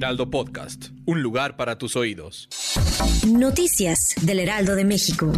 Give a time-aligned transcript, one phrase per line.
[0.00, 2.48] Heraldo Podcast, un lugar para tus oídos.
[3.28, 5.30] Noticias del Heraldo de México.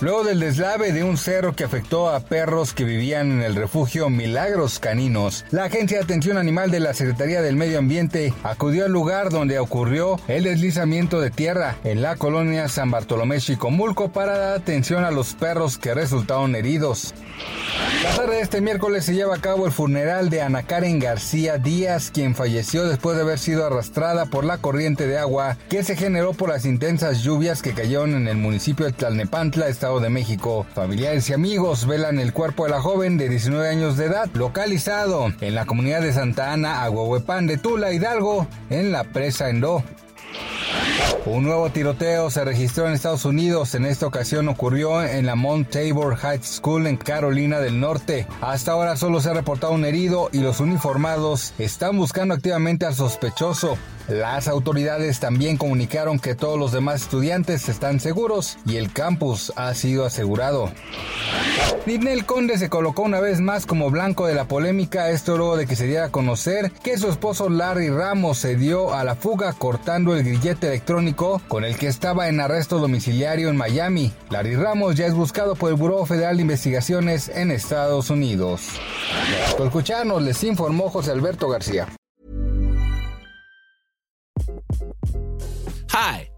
[0.00, 4.10] Luego del deslave de un cerro que afectó a perros que vivían en el refugio
[4.10, 8.92] Milagros Caninos, la Agencia de Atención Animal de la Secretaría del Medio Ambiente acudió al
[8.92, 14.54] lugar donde ocurrió el deslizamiento de tierra en la colonia San Bartolomé Chicomulco para dar
[14.54, 17.12] atención a los perros que resultaron heridos.
[18.00, 21.58] La tarde de este miércoles se lleva a cabo el funeral de Ana Karen García
[21.58, 25.94] Díaz, quien falleció después de haber sido arrastrada por la corriente de agua que se
[25.94, 30.66] generó por las intensas lluvias que cayeron en el municipio de Tlalnepantla, Estado de México.
[30.74, 35.32] Familiares y amigos velan el cuerpo de la joven de 19 años de edad, localizado
[35.40, 39.84] en la comunidad de Santa Ana, Aguahuepán de Tula, Hidalgo, en la presa Endó.
[41.24, 43.74] Un nuevo tiroteo se registró en Estados Unidos.
[43.74, 48.26] En esta ocasión ocurrió en la Mount Tabor High School en Carolina del Norte.
[48.40, 52.94] Hasta ahora solo se ha reportado un herido y los uniformados están buscando activamente al
[52.94, 53.78] sospechoso.
[54.08, 59.72] Las autoridades también comunicaron que todos los demás estudiantes están seguros y el campus ha
[59.74, 60.72] sido asegurado.
[61.84, 65.66] Ninel Conde se colocó una vez más como blanco de la polémica, esto luego de
[65.66, 69.52] que se diera a conocer que su esposo Larry Ramos se dio a la fuga
[69.52, 74.12] cortando el grillete electrónico con el que estaba en arresto domiciliario en Miami.
[74.30, 78.68] Larry Ramos ya es buscado por el Buró Federal de Investigaciones en Estados Unidos.
[79.56, 81.88] Por escucharnos, les informó José Alberto García.
[85.92, 86.31] Hi,